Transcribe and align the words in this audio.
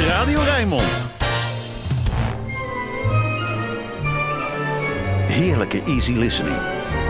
is 0.00 0.06
Radio 0.06 0.40
Rijnmond. 0.40 1.08
Heerlijke 5.26 5.82
easy 5.82 6.12
listening. 6.12 6.56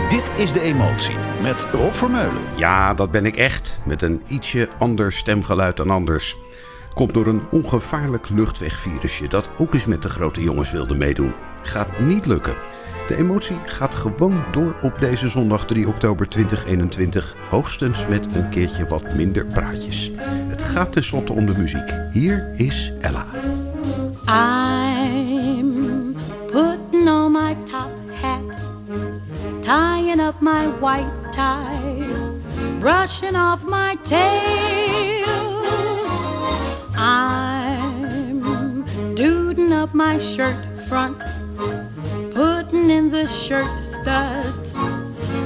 Dit 0.09 0.31
is 0.37 0.53
De 0.53 0.61
Emotie 0.61 1.15
met 1.43 1.67
Rob 1.73 1.95
Vermeulen. 1.95 2.43
Ja, 2.57 2.95
dat 2.95 3.11
ben 3.11 3.27
ik 3.27 3.37
echt. 3.37 3.81
Met 3.85 4.03
een 4.03 4.23
ietsje 4.27 4.69
ander 4.79 5.13
stemgeluid 5.13 5.77
dan 5.77 5.91
anders. 5.91 6.37
Komt 6.95 7.15
door 7.15 7.27
een 7.27 7.43
ongevaarlijk 7.51 8.29
luchtwegvirusje 8.29 9.29
dat 9.29 9.49
ook 9.56 9.75
eens 9.75 9.87
met 9.87 10.03
de 10.03 10.09
grote 10.09 10.43
jongens 10.43 10.71
wilde 10.71 10.95
meedoen. 10.95 11.33
Gaat 11.63 12.01
niet 12.01 12.27
lukken. 12.27 12.55
De 13.09 13.17
emotie 13.17 13.56
gaat 13.65 13.95
gewoon 13.95 14.43
door 14.51 14.79
op 14.83 15.01
deze 15.01 15.29
zondag 15.29 15.67
3 15.67 15.88
oktober 15.88 16.29
2021. 16.29 17.37
Hoogstens 17.48 18.06
met 18.06 18.34
een 18.34 18.48
keertje 18.48 18.87
wat 18.87 19.15
minder 19.15 19.47
praatjes. 19.47 20.11
Het 20.48 20.65
gaat 20.65 20.92
tenslotte 20.92 21.33
om 21.33 21.47
de 21.47 21.59
muziek. 21.59 21.95
Hier 22.12 22.48
is 22.52 22.93
Ella. 23.01 23.27
I'm 24.27 26.16
putting 26.47 27.09
on 27.09 27.33
my 27.33 27.56
top 27.64 27.91
hat, 28.20 28.56
tying 29.61 30.20
up 30.20 30.41
my 30.41 30.69
white 30.80 31.12
tie, 31.30 32.05
off 33.34 33.64
my 33.64 33.97
tails. 34.02 34.80
I'm 37.02 38.84
duding 39.14 39.72
up 39.72 39.95
my 39.95 40.18
shirt 40.18 40.54
front, 40.86 41.18
putting 42.30 42.91
in 42.91 43.10
the 43.10 43.27
shirt 43.27 43.86
studs, 43.86 44.77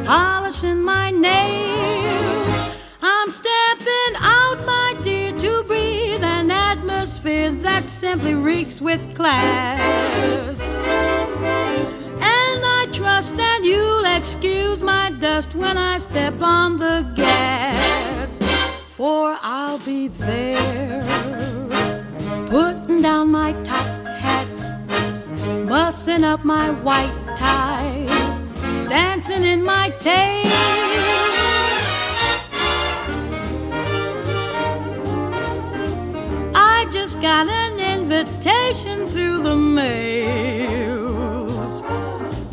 polishing 0.05 0.83
my 0.83 1.13
nails. 1.13 2.77
I'm 3.01 3.31
stepping 3.31 4.17
out, 4.17 4.67
my 4.67 4.97
dear, 5.03 5.31
to 5.31 5.63
breathe 5.63 6.25
an 6.25 6.51
atmosphere 6.51 7.53
that 7.53 7.89
simply 7.89 8.35
reeks 8.35 8.81
with 8.81 9.15
class. 9.15 10.77
And 10.77 12.65
I 12.67 12.89
trust 12.91 13.37
that 13.37 13.61
you'll 13.63 14.07
excuse 14.07 14.83
my 14.83 15.13
dust 15.21 15.55
when 15.55 15.79
I 15.79 15.99
step 15.99 16.43
on 16.43 16.79
the 16.79 17.09
gas. 17.15 18.44
For 18.97 19.37
I'll 19.43 19.81
be 19.81 20.07
there, 20.07 21.03
putting 22.49 23.03
down 23.03 23.33
my 23.33 23.53
top 23.65 23.89
hat, 24.07 24.47
mussing 25.67 26.23
up 26.23 26.45
my 26.45 26.71
white 26.71 27.13
tie, 27.37 28.07
dancing 28.89 29.43
in 29.43 29.65
my 29.65 29.91
tails. 29.99 30.47
I 36.55 36.87
just 36.93 37.21
got 37.21 37.49
an 37.49 37.81
invitation 37.81 39.09
through 39.09 39.43
the 39.43 39.57
mails. 39.57 41.04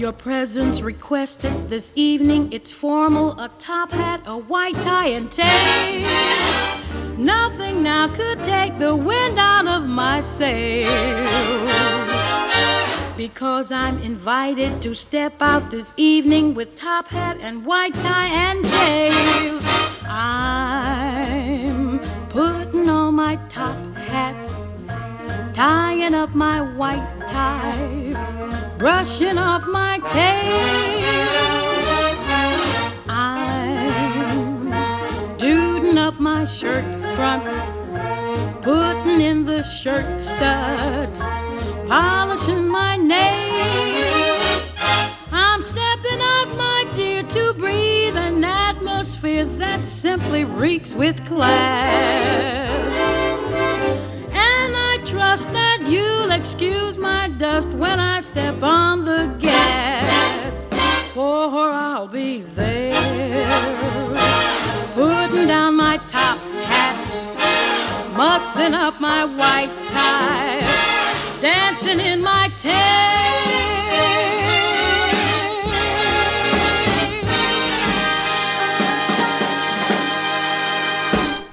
Your 0.02 0.12
presence 0.12 0.82
requested 0.82 1.70
this 1.70 1.92
evening. 1.94 2.52
It's 2.52 2.74
formal 2.74 3.40
a 3.40 3.50
top 3.60 3.92
hat, 3.92 4.24
a 4.26 4.36
white 4.36 4.74
tie, 4.78 5.10
and 5.10 5.32
tails. 5.32 6.80
Nothing 7.20 7.84
now 7.84 8.08
could 8.08 8.44
take 8.44 8.80
the 8.80 8.96
wind 8.96 9.38
out 9.38 9.68
of 9.68 9.88
my 9.88 10.20
sails. 10.20 10.90
Because 13.16 13.72
I'm 13.72 14.00
invited 14.00 14.82
to 14.82 14.96
step 14.96 15.40
out 15.40 15.70
this 15.70 15.94
evening 15.98 16.56
with 16.56 16.76
top 16.76 17.08
hat 17.08 17.38
and 17.40 17.64
white 17.64 17.94
tie 17.94 18.30
and 18.50 18.66
tails. 18.66 19.62
I'm 20.08 22.00
putting 22.30 22.90
on 22.90 23.14
my 23.14 23.36
top 23.50 23.78
hat, 23.98 24.36
tying 25.54 26.16
up 26.16 26.34
my 26.34 26.60
white 26.76 27.08
tie, 27.28 28.01
brushing 28.82 29.38
off 29.38 29.68
my 29.68 30.00
tails. 30.10 31.06
I'm 33.08 34.72
up 36.00 36.20
my 36.20 36.45
shirt 36.45 36.83
front, 37.16 37.44
putting 38.64 39.22
in 39.22 39.45
the 39.45 39.61
shirt 39.61 40.20
studs, 40.20 41.23
polishing 41.88 42.67
my 42.67 42.98
nails. 42.98 44.73
I'm 45.32 45.61
stepping 45.61 46.20
out, 46.20 46.48
my 46.58 46.92
dear, 46.95 47.22
to 47.22 47.54
breathe 47.54 48.17
an 48.17 48.44
atmosphere 48.44 49.45
that 49.45 49.86
simply 49.86 50.44
reeks 50.44 50.95
with 50.95 51.23
class. 51.23 53.20
Trust 55.31 55.53
that 55.53 55.87
you'll 55.87 56.31
excuse 56.31 56.97
my 56.97 57.30
dust 57.30 57.69
when 57.69 58.02
I 58.02 58.19
step 58.19 58.61
on 58.61 59.05
the 59.05 59.33
gas. 59.39 60.65
For 61.14 61.69
I'll 61.71 62.09
be 62.09 62.42
there, 62.42 63.47
putting 64.93 65.47
down 65.47 65.77
my 65.77 65.95
top 66.09 66.37
hat, 66.67 66.97
mussing 68.17 68.73
up 68.73 68.99
my 68.99 69.23
white 69.23 69.71
tie, 69.87 71.39
dancing 71.39 72.02
in 72.02 72.21
my 72.21 72.52
tail. 72.58 73.30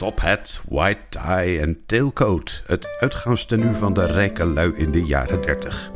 Top 0.09 0.21
hat, 0.21 0.61
white 0.69 1.01
tie 1.09 1.61
en 1.61 1.83
tailcoat. 1.87 2.63
Het 2.67 2.89
uitgaanstenu 2.99 3.75
van 3.75 3.95
de 3.95 4.07
rijke 4.07 4.45
lui 4.47 4.73
in 4.77 4.93
de 4.93 5.05
jaren 5.05 5.43
30. 5.43 5.91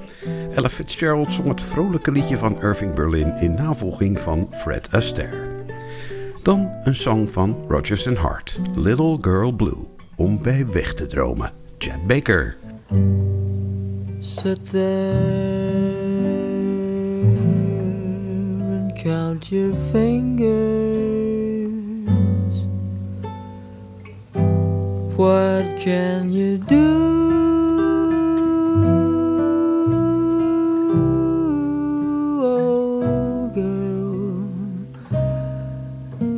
Ella 0.55 0.69
Fitzgerald 0.69 1.33
zong 1.33 1.49
het 1.49 1.61
vrolijke 1.61 2.13
liedje 2.13 2.37
van 2.37 2.63
Irving 2.63 2.95
Berlin 2.95 3.37
in 3.37 3.55
navolging 3.55 4.21
van 4.21 4.49
Fred 4.51 4.89
Astaire. 4.91 5.47
Dan 6.43 6.71
een 6.83 6.97
song 6.97 7.27
van 7.27 7.65
Rodgers 7.69 8.07
and 8.07 8.17
Hart, 8.17 8.61
Little 8.75 9.19
Girl 9.21 9.53
Blue, 9.53 9.89
om 10.17 10.43
bij 10.43 10.67
weg 10.67 10.95
te 10.95 11.07
dromen. 11.07 11.51
Chad 11.79 12.07
Baker. 12.07 12.57
Sit 14.19 14.71
there 14.71 15.13
and 18.61 19.03
count 19.03 19.47
your 19.47 19.75
fingers. 19.91 20.62
What 25.23 25.79
can 25.79 26.33
you 26.33 26.59
do? 26.59 26.89
Oh, 32.43 33.47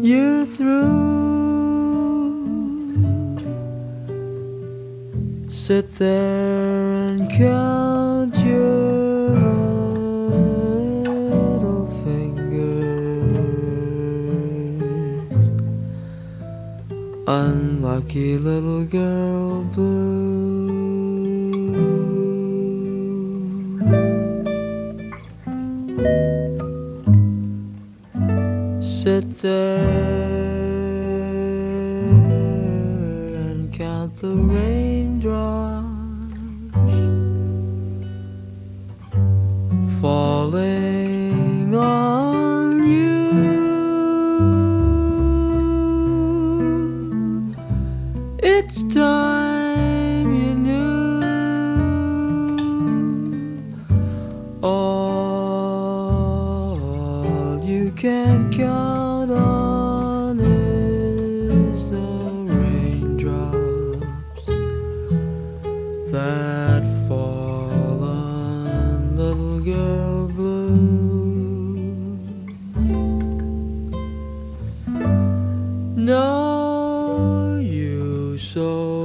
you're 0.02 0.44
through. 0.44 1.00
Sit 5.48 5.94
there 5.94 6.43
Unlucky 17.94 18.38
little 18.38 18.82
girl 18.82 19.62
blue. 19.72 20.02
Sit 28.82 29.38
there 29.38 30.03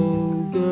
No 0.00 0.69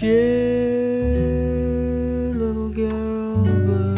to 0.00 0.06
little 2.34 2.70
girl 2.70 3.44
blue. 3.44 3.94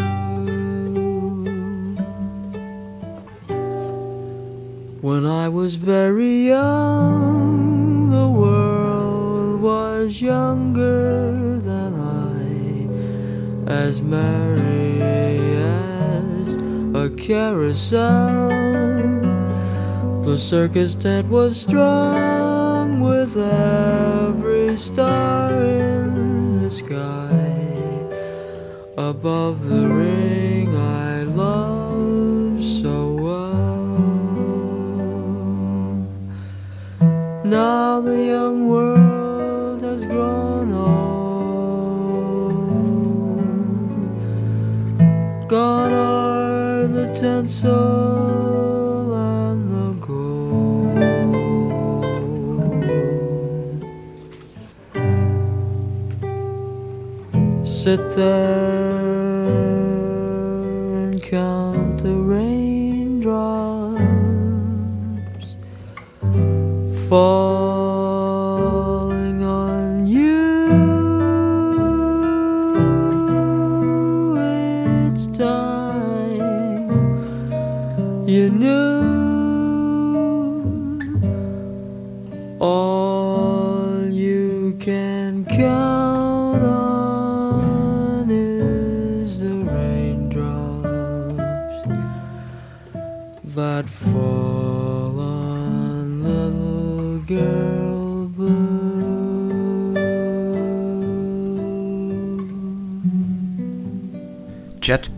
When 5.01 5.25
I 5.27 5.49
was 5.49 5.77
very 5.77 6.49
young, 6.49 8.11
the 8.11 8.29
world 8.29 9.61
was 9.61 10.21
younger 10.21 11.61
than 11.61 11.95
I, 11.95 13.71
as 13.71 14.03
merry 14.03 15.01
as 15.03 16.57
a 16.97 17.11
carousel. 17.17 18.49
The 20.23 20.37
circus 20.37 20.97
tent 20.97 21.29
was 21.29 21.61
strung 21.61 22.99
with 22.99 23.37
every 24.73 24.81
star 24.81 25.53
in 25.67 26.63
the 26.63 26.71
sky 26.71 27.29
above 28.97 29.69
the 29.69 29.87
ring 29.87 30.75
I 30.75 31.25
love 31.25 32.63
so 32.81 33.13
well. 33.13 33.85
Now 37.45 38.01
the 38.01 38.25
young 38.25 38.67
world 38.67 39.83
has 39.83 40.07
grown 40.07 40.73
old. 40.73 40.99
Gone 45.49 45.93
are 45.93 46.87
the 46.87 47.13
tinsel 47.15 48.12
Sit 57.73 58.15
there 58.15 59.47
and 60.95 61.23
count 61.23 62.03
the 62.03 62.13
raindrops 62.15 63.33
falling 67.09 67.52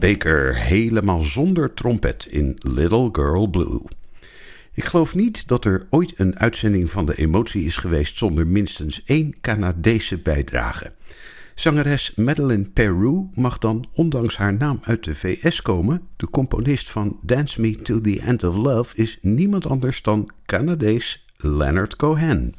Baker 0.05 0.56
helemaal 0.56 1.23
zonder 1.23 1.75
trompet 1.75 2.27
in 2.31 2.59
Little 2.59 3.09
Girl 3.12 3.47
Blue. 3.47 3.81
Ik 4.73 4.85
geloof 4.85 5.15
niet 5.15 5.49
dat 5.49 5.65
er 5.65 5.87
ooit 5.91 6.12
een 6.17 6.39
uitzending 6.39 6.91
van 6.91 7.06
de 7.06 7.15
emotie 7.15 7.65
is 7.65 7.77
geweest 7.77 8.17
zonder 8.17 8.47
minstens 8.47 9.03
één 9.05 9.41
Canadese 9.41 10.19
bijdrage. 10.19 10.93
Zangeres 11.55 12.12
Madeleine 12.17 12.71
Peru 12.71 13.29
mag 13.35 13.59
dan, 13.59 13.85
ondanks 13.93 14.37
haar 14.37 14.55
naam 14.55 14.79
uit 14.83 15.05
de 15.05 15.15
VS 15.15 15.62
komen, 15.62 16.03
de 16.17 16.31
componist 16.31 16.91
van 16.91 17.19
Dance 17.23 17.61
Me 17.61 17.77
to 17.77 18.01
the 18.01 18.21
End 18.21 18.45
of 18.45 18.56
Love 18.56 18.97
is 18.97 19.19
niemand 19.21 19.67
anders 19.67 20.03
dan 20.03 20.31
Canadees 20.47 21.27
Leonard 21.37 21.97
Cohen. 21.97 22.55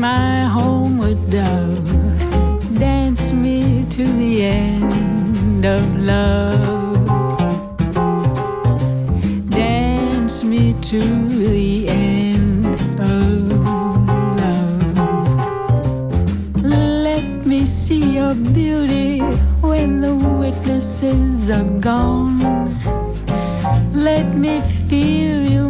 My 0.00 0.44
homeward 0.44 1.18
dove. 1.30 1.84
Dance 2.78 3.32
me 3.32 3.84
to 3.90 4.02
the 4.02 4.44
end 4.46 5.66
of 5.66 5.84
love. 5.96 7.06
Dance 9.50 10.42
me 10.42 10.74
to 10.80 11.00
the 11.28 11.86
end 11.86 12.80
of 12.98 13.52
love. 14.40 14.96
Let 16.64 17.44
me 17.44 17.66
see 17.66 18.14
your 18.14 18.34
beauty 18.34 19.20
when 19.60 20.00
the 20.00 20.14
witnesses 20.14 21.50
are 21.50 21.68
gone. 21.78 22.40
Let 23.92 24.34
me 24.34 24.60
feel 24.88 25.46
you 25.46 25.69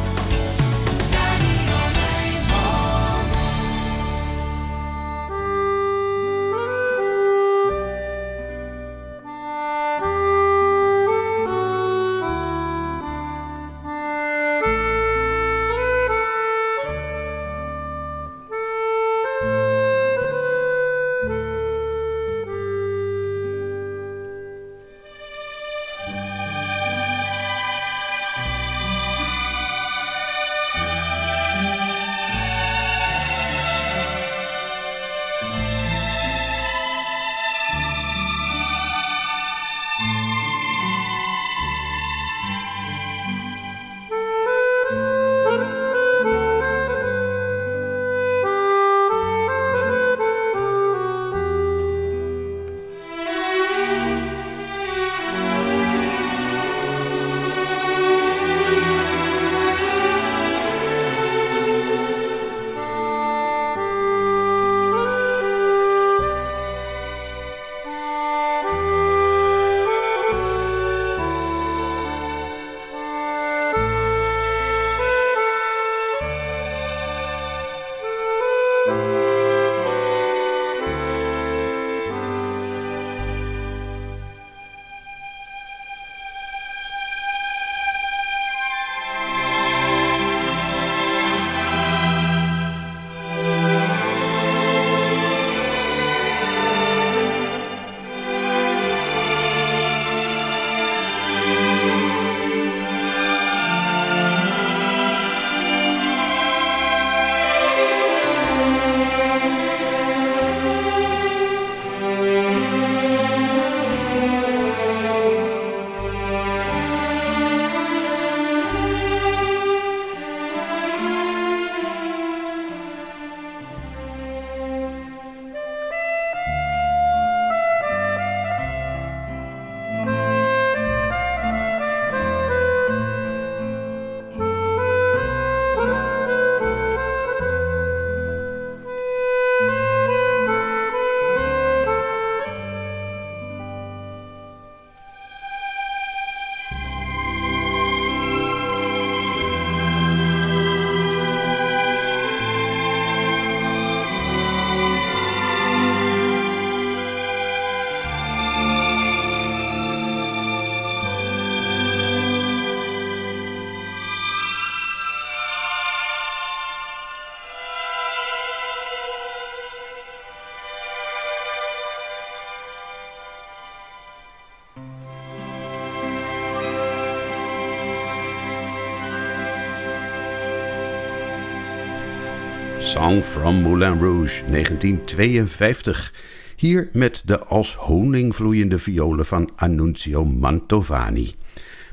Song 182.91 183.21
from 183.21 183.61
Moulin 183.61 183.99
Rouge 183.99 184.43
1952. 184.47 186.13
Hier 186.55 186.89
met 186.93 187.21
de 187.25 187.43
als 187.43 187.75
honing 187.75 188.35
vloeiende 188.35 188.79
violen 188.79 189.25
van 189.25 189.51
Annunzio 189.55 190.25
Mantovani. 190.25 191.35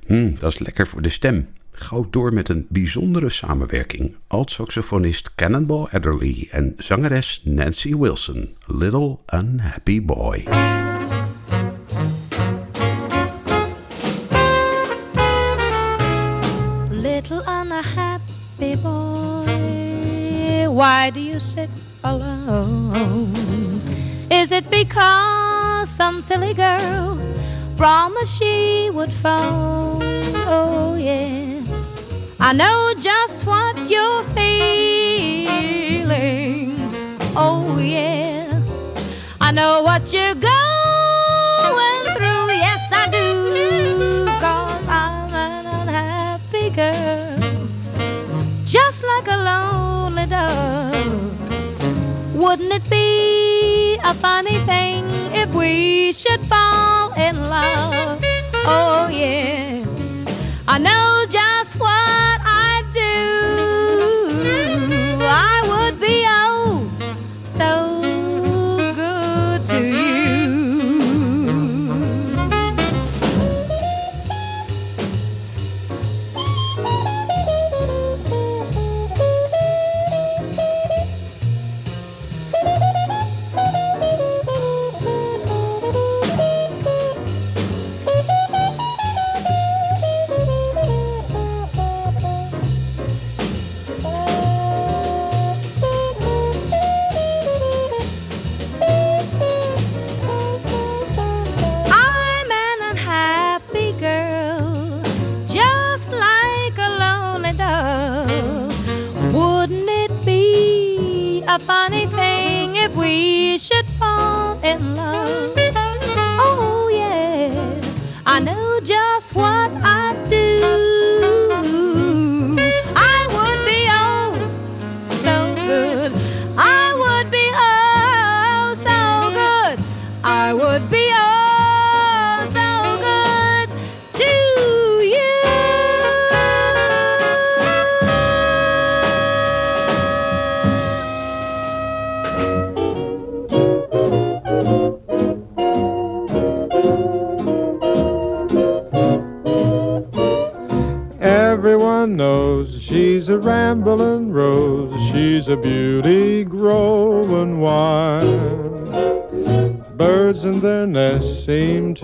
Hm, 0.06 0.34
dat 0.38 0.52
is 0.52 0.58
lekker 0.58 0.86
voor 0.86 1.02
de 1.02 1.10
stem. 1.10 1.48
Gauw 1.70 2.06
door 2.10 2.32
met 2.34 2.48
een 2.48 2.66
bijzondere 2.70 3.28
samenwerking. 3.28 4.16
Alt-saxofonist 4.26 5.34
Cannonball 5.34 5.86
Adderley 5.90 6.48
en 6.50 6.74
zangeres 6.78 7.40
Nancy 7.44 7.96
Wilson. 7.96 8.48
Little 8.66 9.18
Unhappy 9.34 10.02
Boy. 10.02 10.46
Why 20.78 21.10
do 21.10 21.18
you 21.18 21.40
sit 21.40 21.70
alone? 22.04 22.94
Is 24.30 24.52
it 24.52 24.70
because 24.70 25.90
some 25.90 26.22
silly 26.22 26.54
girl 26.54 27.18
promised 27.76 28.38
she 28.38 28.88
would 28.92 29.10
phone? 29.10 30.00
Oh, 30.46 30.94
yeah. 30.94 31.64
I 32.38 32.52
know 32.52 32.94
just 32.96 33.44
what 33.44 33.90
you're 33.90 34.22
feeling. 34.36 35.66
Oh, 37.34 37.76
yeah. 37.82 38.62
I 39.40 39.50
know 39.50 39.82
what 39.82 40.12
you're 40.12 40.36
going 40.36 40.77
Wouldn't 52.48 52.72
it 52.72 52.88
be 52.88 53.98
a 54.02 54.14
funny 54.14 54.58
thing 54.60 55.04
if 55.34 55.54
we 55.54 56.14
should 56.14 56.40
fall 56.40 57.12
in 57.12 57.36
love? 57.38 58.24
Oh, 58.64 59.06
yeah. 59.12 59.84
I 60.66 60.78
know 60.78 61.26
just 61.28 61.78
what 61.78 62.27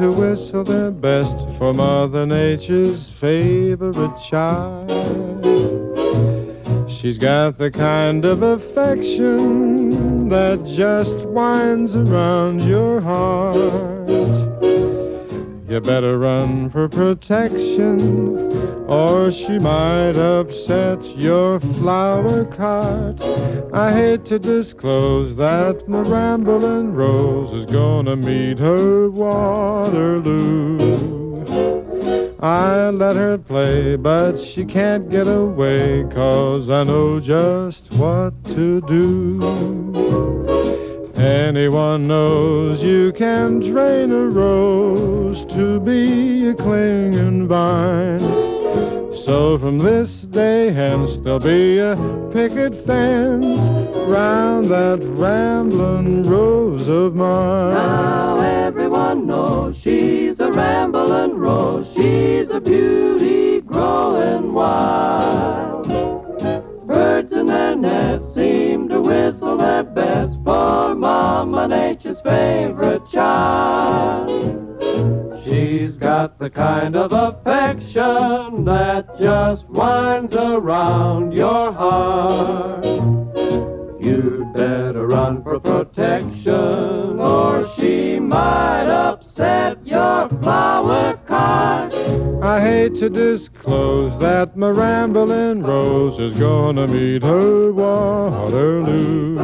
to 0.04 0.12
whistle 0.12 0.64
their 0.64 0.90
best 0.90 1.34
for 1.56 1.72
Mother 1.72 2.26
Nature's 2.26 3.10
favorite 3.18 4.12
child. 4.28 4.90
She's 6.90 7.16
got 7.16 7.56
the 7.56 7.70
kind 7.70 8.26
of 8.26 8.42
affection 8.42 10.28
that 10.28 10.62
just 10.76 11.16
winds 11.28 11.94
around 11.94 12.68
your 12.68 13.00
heart. 13.00 14.10
You 15.70 15.80
better 15.80 16.18
run 16.18 16.68
for 16.68 16.86
protection, 16.86 18.53
or 18.88 19.32
she 19.32 19.58
might 19.58 20.16
upset 20.16 21.02
your 21.16 21.58
flower 21.60 22.44
cart. 22.44 23.20
I 23.72 23.92
hate 23.92 24.24
to 24.26 24.38
disclose 24.38 25.36
that 25.36 25.88
my 25.88 26.00
rambling 26.00 26.92
rose 26.92 27.64
is 27.64 27.72
gonna 27.72 28.16
meet 28.16 28.58
her 28.58 29.08
Waterloo. 29.10 30.94
I 32.40 32.90
let 32.90 33.16
her 33.16 33.38
play, 33.38 33.96
but 33.96 34.36
she 34.36 34.66
can't 34.66 35.10
get 35.10 35.26
away, 35.26 36.04
cause 36.12 36.68
I 36.68 36.84
know 36.84 37.18
just 37.18 37.90
what 37.92 38.34
to 38.48 38.82
do. 38.82 39.40
Anyone 41.16 42.06
knows 42.06 42.82
you 42.82 43.12
can 43.16 43.60
train 43.72 44.12
a 44.12 44.28
rose 44.28 45.38
to 45.54 45.80
be 45.80 46.48
a 46.48 46.54
clinging 46.54 47.48
vine. 47.48 48.53
So 49.22 49.59
from 49.59 49.79
this 49.79 50.11
day 50.22 50.72
hence 50.72 51.18
there'll 51.22 51.38
be 51.38 51.79
a 51.79 51.96
picket 52.33 52.85
fence 52.85 53.44
round 54.09 54.70
that 54.70 54.98
rambling 55.03 56.29
rose 56.29 56.88
of 56.88 57.14
mine. 57.14 57.74
Now 57.74 58.40
everyone 58.40 59.27
knows 59.27 59.77
she's 59.83 60.38
a 60.40 60.50
rambling 60.50 61.38
rose. 61.38 61.87
She's 61.94 62.50
a 62.50 62.61
beauty 62.61 63.61
growing 63.61 64.53
wild. 64.53 65.87
Birds 66.87 67.33
in 67.33 67.46
their 67.46 67.77
nests 67.77 68.35
seem 68.35 68.88
to 68.88 69.00
whistle 69.00 69.57
their 69.57 69.85
best 69.85 70.33
for 70.44 70.94
Mama 70.94 71.68
Nature's 71.68 72.20
favorite 72.22 73.03
child. 73.12 75.23
She's 75.44 75.92
got 75.96 76.38
the 76.38 76.48
kind 76.48 76.96
of 76.96 77.12
affection 77.12 78.64
that 78.64 79.07
just 79.18 79.66
winds 79.68 80.33
around 80.33 81.33
your 81.33 81.70
heart. 81.70 82.85
You'd 84.00 84.54
better 84.54 85.07
run 85.07 85.42
for 85.42 85.61
protection, 85.61 87.20
or 87.20 87.70
she 87.76 88.18
might 88.18 88.88
upset 88.88 89.87
your 89.87 90.30
flower 90.30 91.18
cart. 91.26 91.92
I 92.42 92.61
hate 92.62 92.94
to 92.96 93.11
disclose 93.11 94.18
that 94.20 94.57
my 94.57 94.70
rambling 94.70 95.62
rose 95.62 96.18
is 96.18 96.38
gonna 96.40 96.87
meet 96.87 97.22
her 97.22 97.70
Waterloo. 97.70 99.35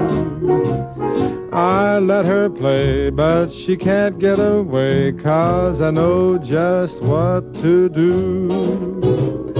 I 1.53 1.99
let 1.99 2.27
her 2.27 2.49
play, 2.49 3.11
but 3.11 3.51
she 3.51 3.77
can't 3.77 4.21
get 4.21 4.39
away, 4.39 5.13
cause 5.13 5.81
I 5.81 5.91
know 5.91 6.39
just 6.39 7.01
what 7.03 7.55
to 7.57 7.89
do. 7.89 9.51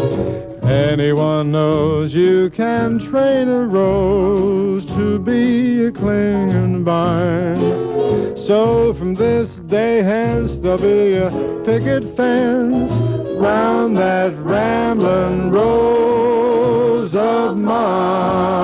Anyone 0.63 1.51
knows 1.51 2.15
you 2.15 2.49
can 2.51 3.01
train 3.11 3.49
a 3.49 3.67
rose 3.67 4.87
to 4.87 5.19
be 5.19 5.87
a 5.87 5.91
clinging 5.91 6.85
vine. 6.85 8.37
So 8.47 8.95
from 8.95 9.17
this 9.17 9.51
day 9.67 10.01
hence 10.03 10.57
there'll 10.59 10.79
be 10.79 11.17
a 11.17 11.31
picket 11.67 12.17
fence 12.17 12.93
round 13.41 13.97
that 13.97 14.33
rambling 14.45 15.51
rose 15.51 17.17
of 17.17 17.57
mine. 17.57 18.61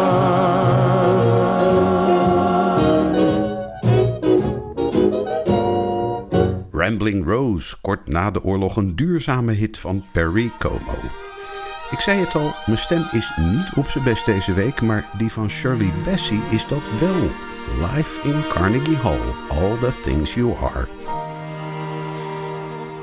Rambling 6.87 7.25
Rose, 7.25 7.77
kort 7.81 8.07
na 8.07 8.31
de 8.31 8.43
oorlog 8.43 8.77
een 8.77 8.97
duurzame 8.97 9.53
hit 9.53 9.79
van 9.79 10.05
Perry 10.13 10.51
Como. 10.59 10.95
Ik 11.91 11.99
zei 11.99 12.21
het 12.21 12.35
al, 12.35 12.53
mijn 12.67 12.79
stem 12.79 13.05
is 13.13 13.37
niet 13.37 13.71
op 13.77 13.89
zijn 13.89 14.05
best 14.05 14.27
deze 14.27 14.55
week, 14.55 14.81
maar 14.81 15.11
die 15.19 15.33
van 15.33 15.51
Shirley 15.51 15.93
Bassey 16.05 16.41
is 16.51 16.67
dat 16.67 16.83
wel. 17.01 17.31
Live 17.89 18.29
in 18.29 18.43
Carnegie 18.49 18.97
Hall, 18.97 19.21
All 19.49 19.79
the 19.79 19.93
Things 20.03 20.35
You 20.35 20.55
Are. 20.63 20.89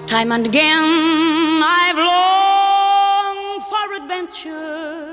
Time 0.05 0.33
and 0.33 0.47
again 0.47 0.83
I've 1.63 1.97
longed 1.97 3.63
for 3.63 4.01
adventure, 4.01 5.07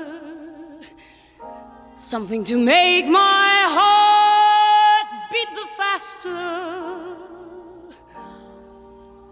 something 1.95 2.45
to 2.45 2.57
make 2.57 3.05
my 3.07 3.65
heart 3.75 5.29
beat 5.31 5.49
the 5.53 5.67
fast. 5.77 6.17
faster. 6.21 7.20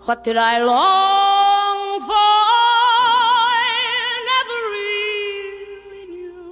What 0.06 0.24
did 0.24 0.38
I 0.38 0.64
long 0.64 2.00
for? 2.02 2.14
I 3.56 3.72
never 4.32 4.58
really 4.78 6.06
knew. 6.14 6.44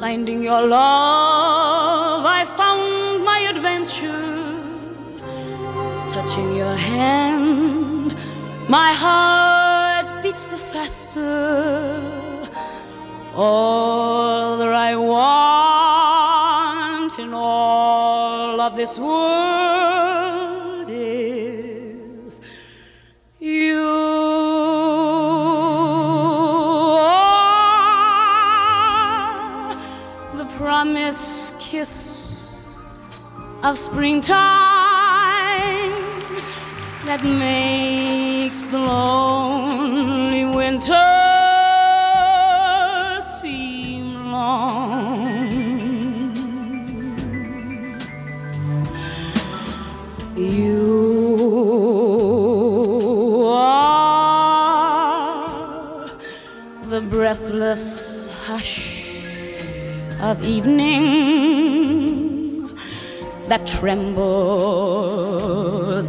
Finding 0.00 0.42
your 0.42 0.62
love, 0.66 2.24
I 2.26 2.44
found 2.56 3.24
my 3.24 3.40
adventure. 3.40 4.54
Touching 6.12 6.56
your 6.56 6.74
hand, 6.74 8.14
my 8.68 8.92
heart 8.92 10.22
beats 10.22 10.46
the 10.46 10.56
faster. 10.56 12.02
All 13.34 14.56
that 14.56 14.72
I 14.72 14.96
want 14.96 15.55
this 18.86 19.00
world 19.00 20.86
is 20.88 22.40
you. 23.40 23.82
are 27.02 29.74
The 30.36 30.44
promised 30.56 31.58
kiss 31.58 32.54
of 33.64 33.76
springtime 33.76 34.36
that 37.06 37.24
makes 37.24 38.66
the 38.66 38.78
lonely 38.78 40.44
winter 40.44 41.10
seem 43.40 44.30
long. 44.30 44.85
Breathless 57.26 58.28
hush 58.46 59.02
of 60.20 60.36
evening 60.44 61.98
that 63.48 63.66
trembles 63.66 64.22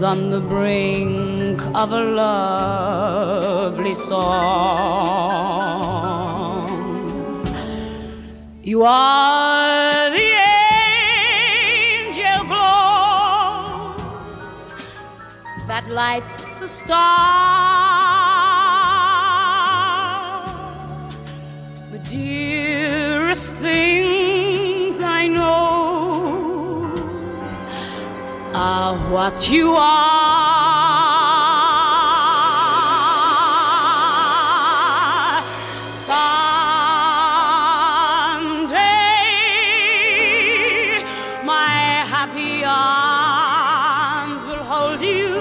on 0.03 0.29
the 0.29 0.39
brink 0.39 1.59
of 1.73 1.91
a 1.91 2.03
lovely 2.21 3.95
song. 3.95 4.27
You 8.61 8.83
are 8.83 10.11
the 10.11 10.31
angel 12.05 12.43
glow 12.45 13.95
that 15.67 15.89
lights 15.89 16.61
a 16.61 16.67
star. 16.67 18.26
Dearest 23.37 23.53
things 23.55 24.99
I 24.99 25.27
know 25.27 26.91
are 28.53 28.97
what 29.11 29.49
you 29.49 29.75
are. 29.75 30.15
Someday, 38.27 38.73
my 41.45 42.05
happy 42.15 42.63
arms 42.65 44.45
will 44.45 44.63
hold 44.63 45.01
you, 45.01 45.35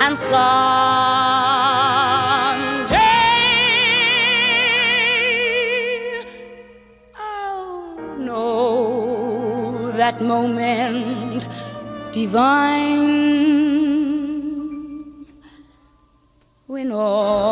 and 0.00 0.18
someday 0.18 0.71
divine. 12.32 13.12
When 16.66 16.90
all 16.90 17.51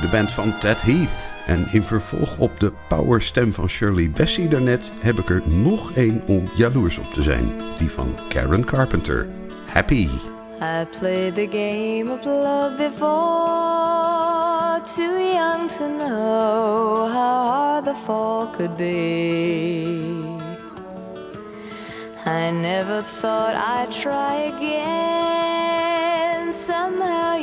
De 0.00 0.08
band 0.08 0.32
van 0.32 0.58
Ted 0.58 0.82
Heath. 0.82 1.34
En 1.46 1.66
in 1.72 1.82
vervolg 1.82 2.38
op 2.38 2.60
de 2.60 2.72
powerstem 2.88 3.52
van 3.52 3.68
Shirley 3.68 4.10
Bassey 4.10 4.48
daarnet 4.48 4.92
heb 5.00 5.18
ik 5.18 5.30
er 5.30 5.48
nog 5.48 5.92
één 5.92 6.22
om 6.26 6.48
jaloers 6.56 6.98
op 6.98 7.12
te 7.12 7.22
zijn. 7.22 7.52
Die 7.78 7.90
van 7.90 8.14
Karen 8.28 8.64
Carpenter. 8.64 9.28
Happy. 9.66 10.08
I 10.60 10.86
played 10.98 11.34
the 11.34 11.48
game 11.50 12.10
of 12.10 12.24
love 12.24 12.76
before, 12.76 13.10
too 14.96 15.18
young 15.18 15.68
to 15.68 15.86
know 15.86 17.08
how 17.12 17.50
hard 17.50 17.84
the 17.84 17.94
fall 18.04 18.46
could 18.56 18.76
be. 18.76 20.24
I 22.24 22.50
never 22.50 23.04
thought 23.20 23.54
I'd 23.54 23.92
try 23.92 24.52
again. 24.56 26.52
Somehow 26.52 27.35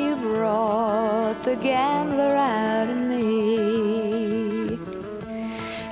the 1.43 1.55
gambler 1.57 2.35
out 2.35 2.89
in 2.89 3.09
me. 3.09 4.79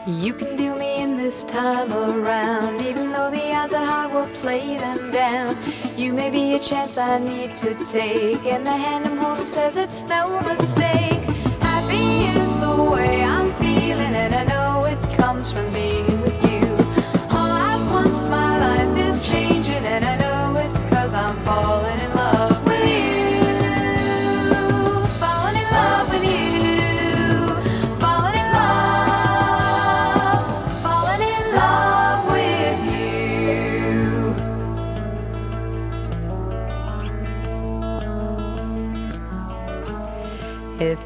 You 0.08 0.34
can 0.34 0.56
do 0.56 0.76
me 0.76 1.02
in 1.02 1.18
this 1.18 1.44
time 1.44 1.92
around. 1.92 2.80
Even 2.82 3.12
though 3.12 3.30
the 3.30 3.54
odds 3.54 3.74
are 3.74 3.86
high, 3.86 4.08
we'll 4.08 4.34
play 4.36 4.78
them 4.78 5.12
down. 5.12 5.58
You 5.98 6.14
may 6.14 6.30
be 6.30 6.54
a 6.54 6.60
chance 6.60 6.98
I 6.98 7.20
need 7.20 7.56
to 7.56 7.74
take, 7.86 8.46
and 8.46 8.66
the 8.66 8.72
hand 8.72 9.06
I'm 9.06 9.18
holding 9.18 9.46
says 9.46 9.76
it's 9.76 10.06
no 10.06 10.40
mistake. 10.42 11.22
Happy 11.60 12.24
is 12.40 12.54
the 12.60 12.84
way 12.90 13.22
I'm 13.22 13.52
feeling, 13.56 14.16
and 14.24 14.34
I 14.34 14.44
know 14.46 14.86
it 14.86 15.02
comes 15.18 15.52
from 15.52 15.70
being 15.74 16.01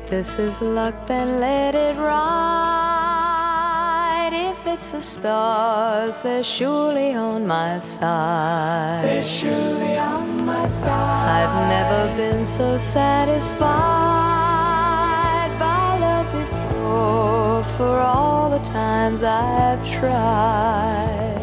this 0.09 0.37
is 0.37 0.61
luck, 0.61 1.07
then 1.07 1.39
let 1.39 1.73
it 1.75 1.97
ride. 1.97 2.55
If 4.33 4.67
it's 4.67 4.91
the 4.91 5.01
stars, 5.01 6.19
they're 6.19 6.43
surely 6.43 7.13
on 7.15 7.47
my 7.47 7.79
side. 7.79 9.03
They're 9.03 9.23
surely 9.23 9.97
on 9.97 10.45
my 10.45 10.67
side. 10.67 11.47
I've 11.47 11.69
never 11.69 12.15
been 12.17 12.45
so 12.45 12.77
satisfied 12.77 13.59
by 15.59 15.97
love 15.99 16.31
before 16.33 17.63
for 17.77 17.99
all 17.99 18.49
the 18.49 18.59
times 18.59 19.23
I've 19.23 19.83
tried. 19.99 21.41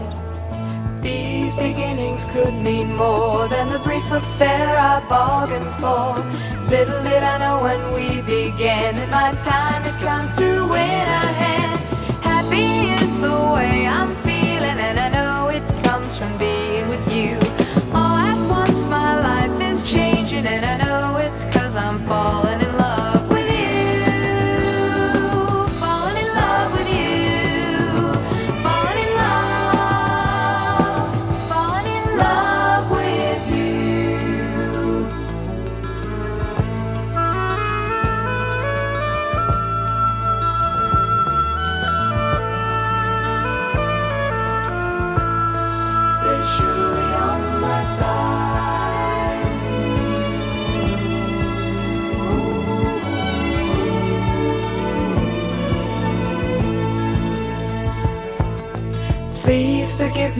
These 1.02 1.54
beginnings 1.56 2.24
could 2.26 2.54
mean 2.54 2.94
more 2.94 3.48
than 3.48 3.68
the 3.68 3.80
brief 3.80 4.08
affair 4.12 4.78
I 4.78 5.00
bargained 5.08 5.74
for. 5.80 6.51
Little 6.72 7.02
did 7.02 7.22
I 7.22 7.36
know 7.36 7.62
when 7.64 7.92
we 7.92 8.22
began 8.22 8.96
that 8.96 9.10
my 9.10 9.32
time 9.42 9.82
had 9.82 10.00
come 10.00 10.26
to 10.38 10.66
win 10.72 11.06
a 11.22 11.26
hand. 11.42 11.78
Happy 12.24 13.04
is 13.04 13.14
the 13.20 13.36
way 13.54 13.71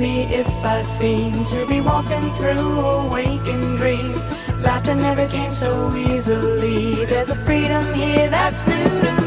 me 0.02 0.22
if 0.24 0.48
I 0.64 0.82
seem 0.82 1.44
to 1.44 1.64
be 1.64 1.80
walking 1.80 2.34
through 2.34 2.80
a 2.80 3.08
waking 3.08 3.76
dream. 3.76 4.12
Laughter 4.60 4.96
never 4.96 5.28
came 5.28 5.52
so 5.52 5.94
easily. 5.94 7.04
There's 7.04 7.30
a 7.30 7.36
freedom 7.36 7.84
here 7.94 8.28
that's 8.28 8.66
new 8.66 8.88
to 9.02 9.12
me. 9.12 9.21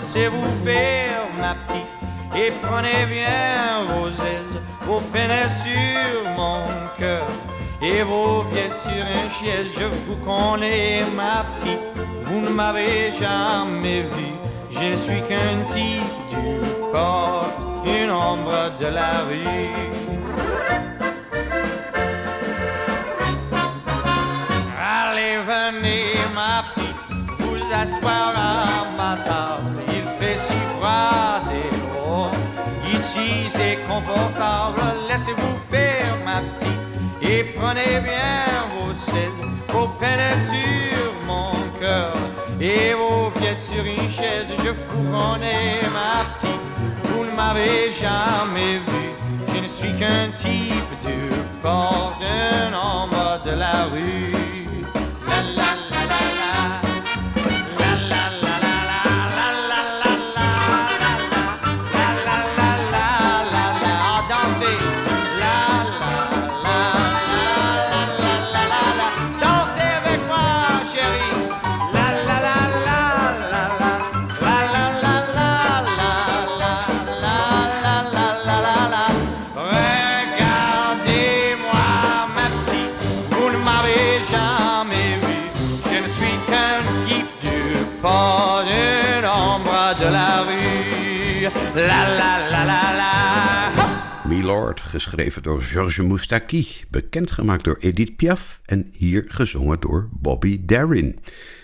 Laissez-vous 0.00 0.64
faire, 0.64 1.28
ma 1.38 1.54
petite, 1.54 1.86
et 2.34 2.50
prenez 2.62 3.04
bien 3.06 3.84
vos 3.86 4.08
aises, 4.08 4.60
vos 4.80 4.98
peines 5.12 5.48
sur 5.62 6.30
mon 6.36 6.64
cœur. 6.98 7.26
Et 7.82 8.02
vos 8.02 8.42
pieds 8.50 8.72
sur 8.82 8.90
une 8.90 9.30
chaise, 9.30 9.68
je 9.78 9.84
vous 9.84 10.16
connais, 10.24 11.02
ma 11.14 11.44
petite, 11.44 11.80
vous 12.24 12.40
ne 12.40 12.48
m'avez 12.48 13.12
jamais 13.12 14.02
vu. 14.02 14.28
Je 14.70 14.84
ne 14.86 14.96
suis 14.96 15.22
qu'un 15.28 15.62
type 15.72 16.02
du 16.30 16.58
port, 16.90 17.46
une 17.84 18.10
ombre 18.10 18.72
de 18.80 18.86
la 18.86 19.12
rue. 19.28 19.44
Allez, 24.76 25.36
venez, 25.46 26.14
ma 26.34 26.64
petite, 26.74 27.38
vous 27.38 27.72
asseoir 27.72 28.69
confortable. 34.06 34.80
Laissez-vous 35.08 35.56
faire, 35.68 36.16
ma 36.24 36.40
petite, 36.40 37.22
et 37.22 37.44
prenez 37.44 38.00
bien 38.00 38.44
vos 38.74 38.92
chaises, 38.92 39.44
vos 39.68 39.88
peines 39.88 40.38
sur 40.48 41.12
mon 41.26 41.52
cœur. 41.80 42.14
Et 42.60 42.94
vos 42.94 43.30
pieds 43.30 43.56
sur 43.68 43.84
une 43.84 44.10
chaise, 44.10 44.48
je 44.58 44.70
vous 44.70 45.02
connais, 45.10 45.80
ma 45.92 46.24
petite, 46.34 46.60
vous 47.04 47.24
ne 47.24 47.32
m'avez 47.34 47.90
jamais 47.92 48.78
vu. 48.78 49.10
Je 49.54 49.60
ne 49.60 49.66
suis 49.66 49.94
qu'un 49.96 50.30
type 50.38 50.92
de 51.04 51.60
bord 51.62 52.18
d'un 52.20 52.76
ombre 52.76 53.40
de 53.44 53.50
la 53.50 53.84
rue. 53.86 54.49
Geschreven 94.90 95.42
door 95.42 95.62
Georges 95.62 96.06
Moustaki, 96.06 96.66
bekendgemaakt 96.88 97.64
door 97.64 97.76
Edith 97.80 98.16
Piaf 98.16 98.60
en 98.64 98.88
hier 98.92 99.24
gezongen 99.28 99.80
door 99.80 100.08
Bobby 100.12 100.60
Darin. 100.64 101.18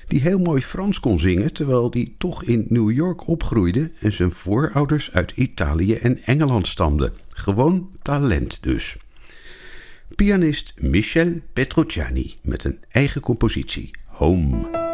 Die 0.06 0.20
heel 0.20 0.38
mooi 0.38 0.62
Frans 0.62 1.00
kon 1.00 1.18
zingen, 1.18 1.52
terwijl 1.52 1.90
die 1.90 2.14
toch 2.18 2.44
in 2.44 2.66
New 2.68 2.90
York 2.90 3.28
opgroeide 3.28 3.90
en 4.00 4.12
zijn 4.12 4.30
voorouders 4.30 5.12
uit 5.12 5.30
Italië 5.30 5.94
en 5.94 6.18
Engeland 6.24 6.66
stamden. 6.66 7.12
Gewoon 7.28 7.90
talent 8.02 8.62
dus. 8.62 8.96
Pianist 10.14 10.74
Michel 10.78 11.40
Petrucciani 11.52 12.34
met 12.42 12.64
een 12.64 12.84
eigen 12.88 13.20
compositie, 13.20 13.90
Home. 14.06 14.85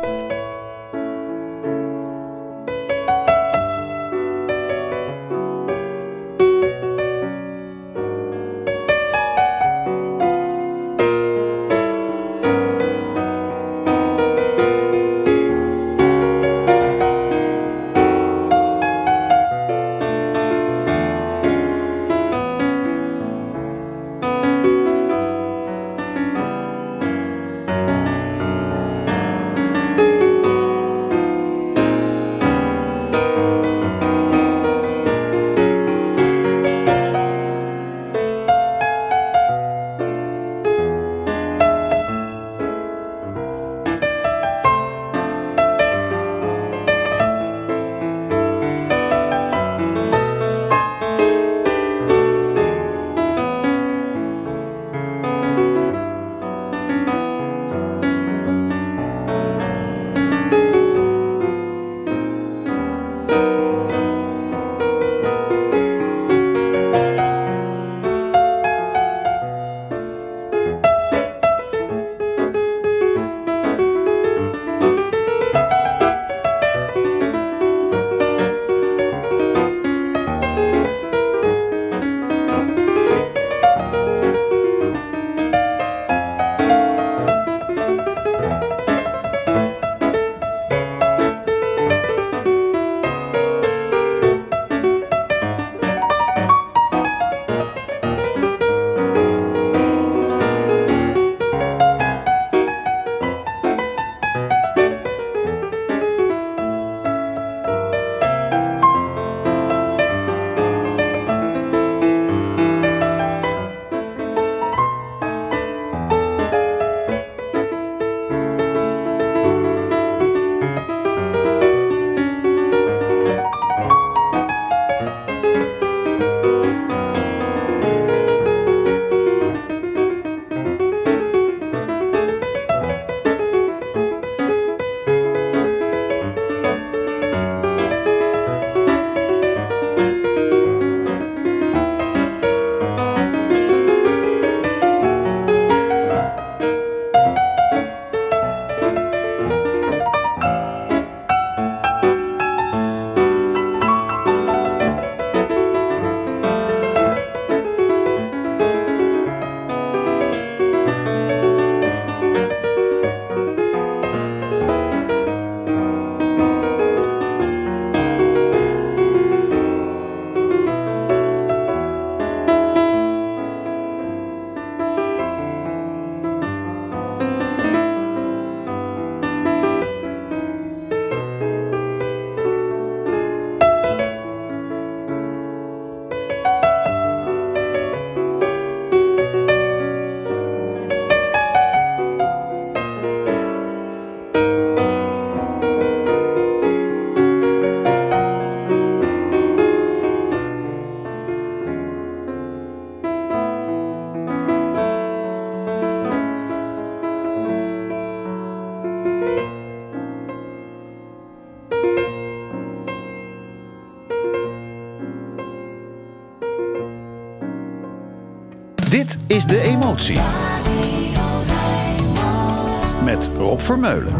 Vermeulen. 223.73 224.13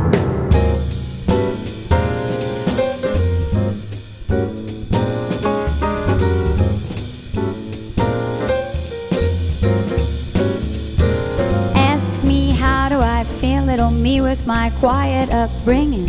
Ask 11.77 12.25
me 12.25 12.53
how 12.53 12.89
do 12.89 13.01
I 13.01 13.25
feel, 13.41 13.65
little 13.65 13.91
me 13.91 14.23
with 14.23 14.47
my 14.47 14.71
quiet 14.81 15.31
upbringing. 15.31 16.09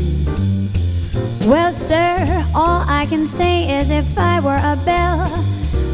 Well, 1.46 1.74
sir, 1.74 2.48
all 2.56 2.86
I 2.88 3.06
can 3.10 3.26
say 3.26 3.78
is 3.78 3.92
if 3.92 4.18
I 4.18 4.40
were 4.40 4.56
a 4.56 4.78
bell, 4.86 5.28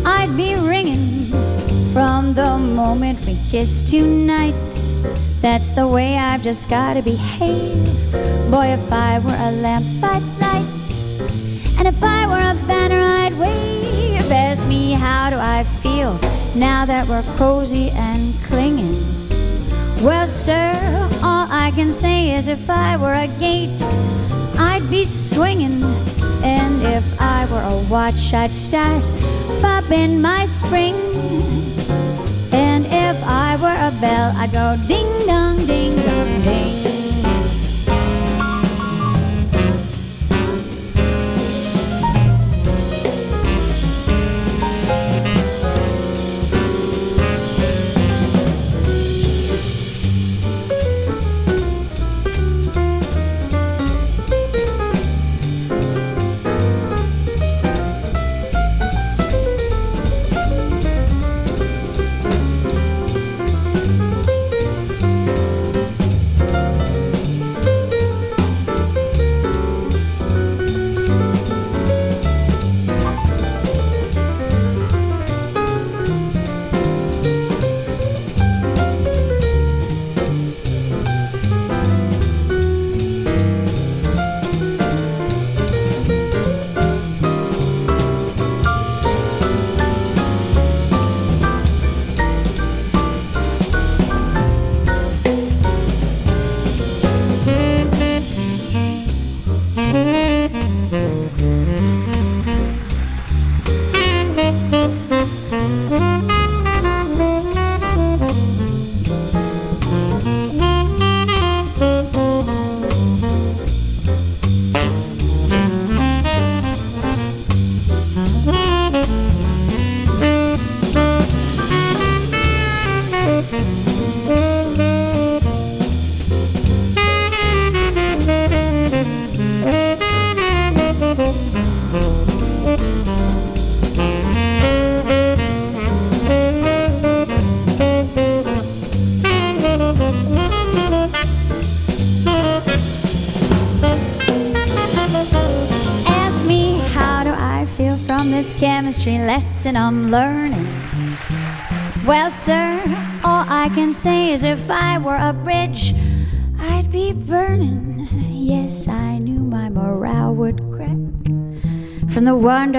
I'd 0.06 0.38
be 0.38 0.54
ringing 0.54 1.32
from 1.94 2.36
the 2.36 2.60
moment 2.60 3.26
we 3.26 3.40
kissed 3.50 3.88
tonight. 3.88 4.89
That's 5.42 5.72
the 5.72 5.88
way 5.88 6.18
I've 6.18 6.42
just 6.42 6.70
gotta 6.70 7.02
behave. 7.02 7.86
Boy, 8.52 8.68
if 8.68 8.92
I 8.92 9.20
were 9.20 9.38
a 9.40 9.52
lamp, 9.52 9.86
I'd 10.04 10.24
light. 10.40 10.92
And 11.78 11.88
if 11.88 12.04
I 12.04 12.28
were 12.28 12.40
a 12.40 12.56
banner, 12.68 13.00
I'd 13.00 13.38
wave. 13.38 14.32
Ask 14.32 14.68
me 14.68 14.92
how 14.92 15.30
do 15.30 15.38
I 15.38 15.64
feel 15.82 16.20
now 16.56 16.86
that 16.86 17.08
we're 17.08 17.24
cozy 17.38 17.90
and 17.92 18.34
clinging. 18.44 18.96
Well, 20.04 20.28
sir, 20.28 21.10
all 21.24 21.48
I 21.50 21.72
can 21.76 21.92
say 21.92 22.36
is 22.36 22.48
if 22.48 22.70
I 22.70 22.98
were 22.98 23.14
a 23.14 23.28
gate, 23.40 23.82
I'd 24.58 24.88
be 24.90 25.04
swinging. 25.04 25.84
And 26.44 26.82
if 26.84 27.04
I 27.20 27.46
were 27.48 27.62
a 27.62 27.78
watch, 27.90 28.34
I'd 28.34 28.54
start 28.54 29.04
pop 29.62 29.90
in 29.92 30.22
my 30.22 30.46
spring. 30.46 30.96
Bell, 33.92 34.34
I'd 34.38 34.52
go 34.54 34.78
ding 34.88 35.28
dong, 35.28 35.66
ding 35.66 35.96
dong, 35.96 36.42
ding. 36.42 36.89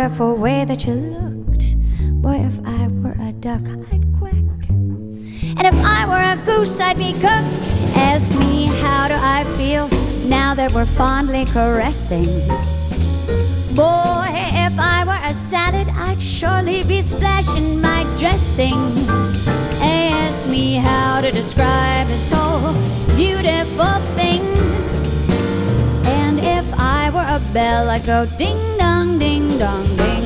Wonderful 0.01 0.35
way 0.35 0.65
that 0.65 0.87
you 0.87 0.95
looked. 0.95 1.77
Boy, 2.23 2.37
if 2.37 2.59
I 2.65 2.87
were 3.03 3.17
a 3.21 3.33
duck, 3.33 3.61
I'd 3.93 4.03
quack. 4.19 4.65
And 4.71 5.67
if 5.67 5.75
I 5.85 6.07
were 6.09 6.25
a 6.33 6.43
goose, 6.47 6.81
I'd 6.81 6.97
be 6.97 7.13
cooked. 7.13 7.85
Ask 7.97 8.39
me 8.39 8.65
how 8.81 9.09
do 9.09 9.15
I 9.15 9.45
feel 9.59 9.89
now 10.27 10.55
that 10.55 10.73
we're 10.73 10.87
fondly 10.87 11.45
caressing. 11.45 12.25
Boy, 13.77 14.29
if 14.67 14.75
I 14.79 15.05
were 15.07 15.21
a 15.23 15.35
salad, 15.35 15.89
I'd 15.91 16.23
surely 16.23 16.83
be 16.83 17.03
splashing 17.03 17.83
my 17.83 18.05
dressing. 18.17 18.81
Ask 19.83 20.49
me 20.49 20.77
how 20.77 21.21
to 21.21 21.31
describe 21.31 22.07
this 22.07 22.31
whole 22.31 22.73
beautiful 23.17 24.01
thing. 24.17 24.50
A 27.31 27.39
bell, 27.53 27.89
I'd 27.89 28.05
go 28.05 28.27
ding 28.39 28.59
dong, 28.77 29.17
ding 29.21 29.57
dong, 29.57 29.87
ding. 29.97 30.25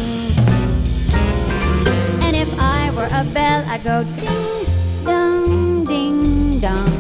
And 2.25 2.35
if 2.35 2.49
I 2.59 2.91
were 2.97 3.11
a 3.13 3.25
bell, 3.25 3.63
I'd 3.69 3.85
go 3.85 4.05
ding 4.17 5.05
dong, 5.05 5.85
ding 5.85 6.61
dong, 6.61 6.94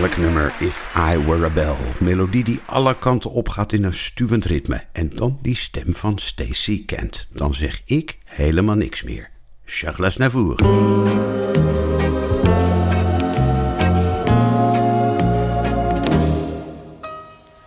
Heerlijk 0.00 0.20
nummer 0.20 0.54
If 0.58 0.96
I 0.96 1.18
Were 1.26 1.44
a 1.44 1.50
Bell. 1.50 1.76
Melodie 1.98 2.44
die 2.44 2.60
alle 2.64 2.98
kanten 2.98 3.30
op 3.30 3.48
gaat 3.48 3.72
in 3.72 3.84
een 3.84 3.94
stuwend 3.94 4.44
ritme. 4.44 4.82
En 4.92 5.10
dan 5.14 5.38
die 5.42 5.56
stem 5.56 5.94
van 5.94 6.18
Stacy 6.18 6.84
Kent. 6.84 7.28
Dan 7.32 7.54
zeg 7.54 7.82
ik 7.84 8.18
helemaal 8.24 8.74
niks 8.74 9.02
meer. 9.02 9.30
Charles 9.64 10.16
Navour. 10.16 10.56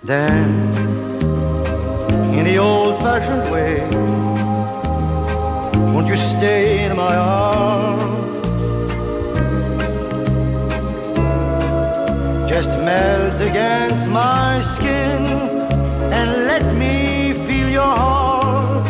dance 0.05 1.15
in 2.37 2.45
the 2.45 2.57
old 2.57 2.97
fashioned 2.97 3.51
way. 3.51 3.79
Won't 5.93 6.07
you 6.07 6.17
stay 6.17 6.85
in 6.85 6.95
my 6.95 7.15
arms? 7.15 8.02
Just 12.55 12.77
melt 12.77 13.41
against 13.41 14.07
my 14.11 14.61
skin 14.61 15.25
and 16.17 16.29
let 16.45 16.65
me 16.75 17.33
feel 17.47 17.67
your 17.67 17.95
heart. 18.03 18.87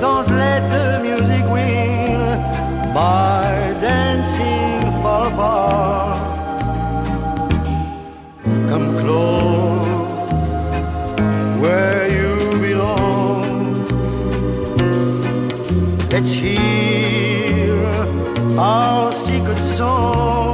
Don't 0.00 0.28
let 0.44 0.62
the 0.68 0.98
music 1.00 1.44
win 1.52 2.18
by 2.92 3.76
dancing 3.80 4.90
far 5.00 5.28
apart. 5.28 6.18
Come 8.70 8.88
close 9.02 9.88
where 11.62 12.08
you 12.18 12.58
belong. 12.60 13.86
Let's 16.10 16.32
hear 16.32 17.78
our 18.58 19.12
secret 19.12 19.62
song. 19.62 20.47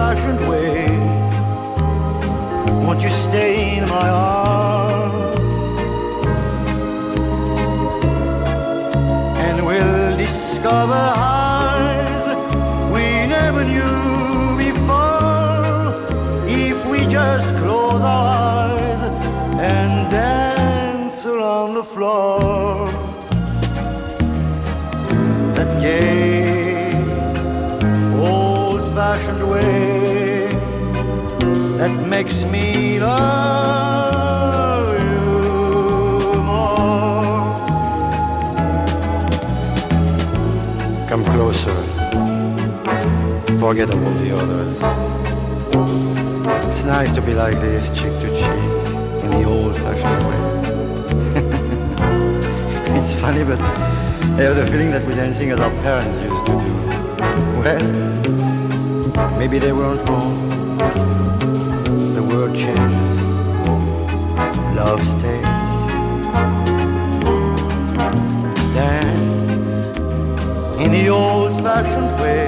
Fashioned 0.00 0.40
way. 0.48 0.86
Won't 2.86 3.02
you 3.02 3.10
stay 3.10 3.76
in 3.78 3.84
my 3.96 4.08
arms? 4.08 5.14
And 9.44 9.56
we'll 9.66 10.16
discover 10.16 11.09
Come 33.00 33.08
closer. 41.24 41.72
forget 43.58 43.90
all 43.90 44.12
the 44.20 44.34
others. 44.36 44.76
It's 46.66 46.84
nice 46.84 47.10
to 47.12 47.22
be 47.22 47.32
like 47.32 47.58
this, 47.62 47.88
cheek 47.88 48.12
to 48.20 48.28
cheek, 48.34 48.44
in 49.24 49.30
the 49.30 49.44
old 49.44 49.78
fashioned 49.78 50.26
way. 50.28 50.40
it's 52.98 53.14
funny, 53.14 53.44
but 53.44 53.60
I 53.60 54.42
have 54.42 54.56
the 54.56 54.66
feeling 54.66 54.90
that 54.90 55.06
we're 55.06 55.14
dancing 55.14 55.52
as 55.52 55.60
our 55.60 55.70
parents 55.80 56.20
used 56.20 56.44
to 56.44 56.52
do. 56.52 56.72
Well, 57.60 59.38
maybe 59.38 59.58
they 59.58 59.72
weren't 59.72 60.06
wrong. 60.06 60.50
World 62.40 62.56
changes, 62.56 63.20
love 64.74 65.06
stays. 65.06 65.72
Dance 68.72 69.88
in 70.82 70.90
the 70.90 71.10
old 71.10 71.52
fashioned 71.62 72.12
way. 72.18 72.46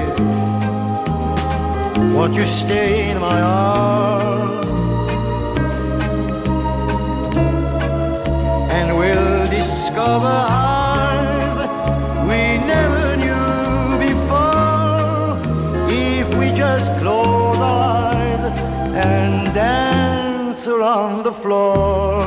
Won't 2.15 2.35
you 2.37 2.47
stay 2.47 3.11
in 3.11 3.21
my 3.21 3.39
arms? 3.43 5.09
And 8.73 8.97
we'll 8.97 9.47
discover 9.51 10.37
eyes 10.49 11.57
we 12.31 12.41
never 12.75 13.05
knew 13.23 13.99
before 14.09 15.37
if 15.91 16.35
we 16.39 16.51
just 16.53 16.91
close 16.97 17.59
our 17.59 18.15
eyes 18.15 18.43
and 18.95 19.55
dance 19.55 19.82
around 20.69 21.25
the 21.25 21.33
floor. 21.33 22.21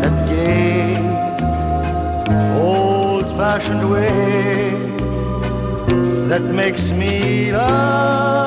That 0.00 0.16
gay, 0.28 0.96
old 2.60 3.26
fashioned 3.36 3.90
way 3.90 4.70
that 6.28 6.42
makes 6.42 6.92
me 6.92 7.52
love 7.52 8.45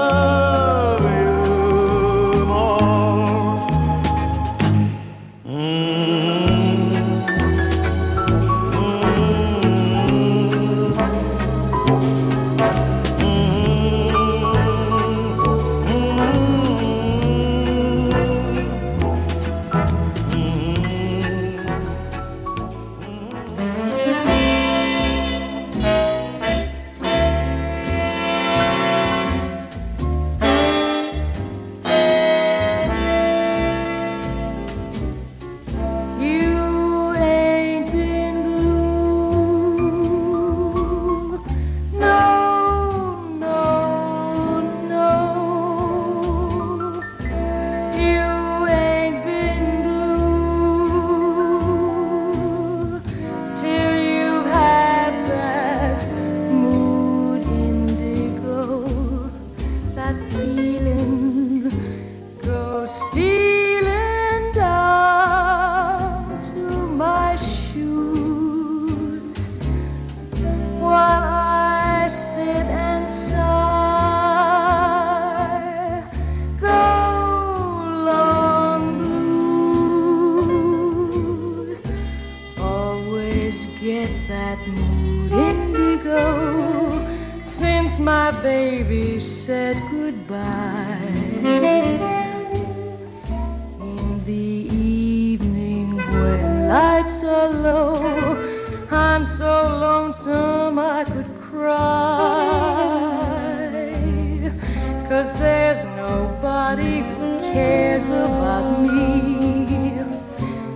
Cause 105.09 105.33
there's 105.39 105.83
nobody 105.97 106.99
who 106.99 107.39
cares 107.39 108.09
about 108.09 108.79
me. 108.79 110.03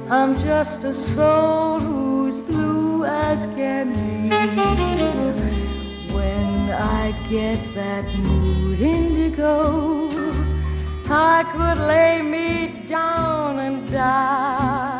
I'm 0.09 0.35
just 0.39 0.85
a 0.85 0.93
soul 0.93 1.79
who's 1.79 2.41
blue 2.41 3.05
as 3.05 3.45
can 3.55 3.93
be. 3.93 4.29
When 6.15 6.71
I 6.71 7.13
get 7.29 7.59
that 7.75 8.05
mood 8.17 8.79
indigo, 8.79 10.09
I 11.11 11.43
could 11.53 11.77
lay 11.87 12.23
me 12.23 12.87
down 12.87 13.59
and 13.59 13.87
die. 13.91 14.92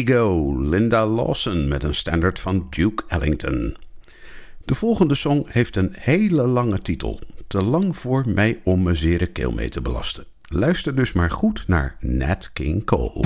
Indigo, 0.00 0.56
Linda 0.58 1.06
Lawson 1.06 1.68
met 1.68 1.82
een 1.82 1.94
standaard 1.94 2.38
van 2.38 2.66
Duke 2.70 3.02
Ellington. 3.08 3.76
De 4.64 4.74
volgende 4.74 5.14
song 5.14 5.44
heeft 5.48 5.76
een 5.76 5.90
hele 5.98 6.42
lange 6.42 6.82
titel. 6.82 7.20
Te 7.46 7.62
lang 7.62 7.96
voor 7.96 8.24
mij 8.26 8.60
om 8.64 8.82
mijn 8.82 8.96
zere 8.96 9.26
keel 9.26 9.52
mee 9.52 9.68
te 9.68 9.80
belasten. 9.80 10.24
Luister 10.42 10.94
dus 10.94 11.12
maar 11.12 11.30
goed 11.30 11.64
naar 11.66 11.96
Nat 12.00 12.50
King 12.52 12.84
Cole. 12.84 13.24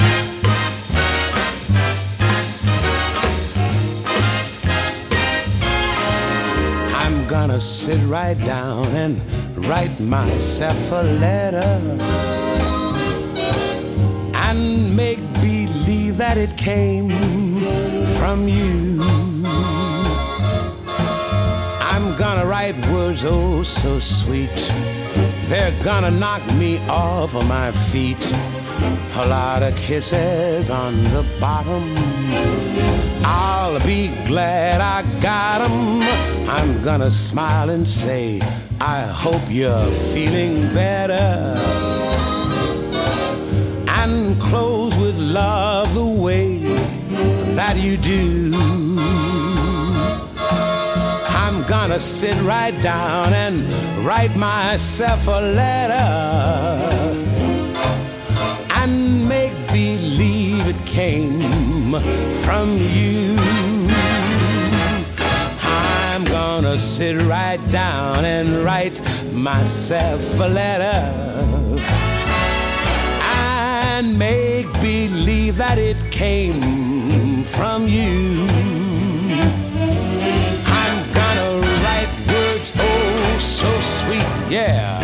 I'm 7.05 7.29
gonna 7.29 7.59
sit 7.59 7.99
right 8.11 8.47
down 8.47 8.97
and 8.97 9.19
write 9.55 10.03
myself 10.03 10.93
a 10.93 11.03
letter 11.03 11.81
and 14.33 14.97
make 14.97 15.19
believe 15.45 15.64
that 16.17 16.37
it 16.37 16.57
came 16.57 17.09
from 18.19 18.47
you. 18.47 19.01
I'm 21.81 22.17
gonna 22.17 22.47
write 22.47 22.77
words 22.89 23.25
oh 23.25 23.63
so 23.65 23.99
sweet. 23.99 24.73
They're 25.49 25.75
gonna 25.83 26.13
knock 26.13 26.45
me 26.55 26.79
off 26.89 27.35
of 27.35 27.49
my 27.49 27.73
feet. 27.91 28.25
A 29.17 29.27
lot 29.27 29.63
of 29.63 29.75
kisses 29.77 30.71
on 30.71 31.03
the 31.15 31.25
bottom. 31.41 31.95
I'll 33.25 33.81
be 33.85 34.09
glad 34.27 34.81
I 34.81 35.03
got 35.21 35.63
'em. 35.63 36.03
I'm 36.49 36.83
gonna 36.85 37.11
smile 37.11 37.71
and 37.71 37.89
say, 37.89 38.41
I 38.81 39.01
hope 39.03 39.43
you're 39.49 39.91
feeling 40.13 40.73
better. 40.75 41.55
and 44.05 44.39
close 44.39 44.74
with 45.15 45.23
love 45.23 45.95
the 45.95 46.05
way 46.05 46.59
that 47.55 47.77
you 47.77 47.97
do. 47.97 48.53
I'm 51.29 51.67
gonna 51.69 52.01
sit 52.01 52.41
right 52.43 52.75
down 52.83 53.33
and 53.33 53.69
write 54.05 54.35
myself 54.37 55.27
a 55.27 55.41
letter 55.41 56.05
and 58.71 59.29
make 59.29 59.55
believe 59.69 60.67
it 60.69 60.87
came 60.87 61.93
from 62.45 62.77
you. 62.79 63.37
I'm 65.63 66.25
gonna 66.25 66.79
sit 66.79 67.21
right 67.23 67.61
down 67.71 68.25
and 68.25 68.65
write 68.65 69.01
myself 69.33 70.21
a 70.41 70.49
letter 70.49 72.14
and 74.05 74.19
make 74.19 74.71
believe 74.81 75.57
that 75.57 75.79
it 75.79 75.97
came 76.11 77.43
from 77.43 77.89
you. 77.89 78.47
I'm 80.81 80.99
gonna 81.19 81.51
write 81.83 82.11
words 82.29 82.73
oh 82.79 83.37
so 83.39 83.71
sweet, 83.99 84.31
yeah. 84.51 85.01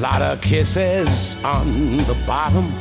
Lot 0.00 0.22
of 0.22 0.40
kisses 0.40 1.36
on 1.44 1.98
the 1.98 2.16
bottom. 2.26 2.72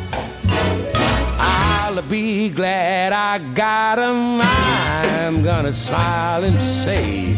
I'll 1.39 2.01
be 2.03 2.49
glad 2.49 3.13
I 3.13 3.39
got 3.53 3.99
'em. 3.99 4.41
I'm 4.41 5.43
gonna 5.43 5.73
smile 5.73 6.43
and 6.43 6.59
say, 6.61 7.37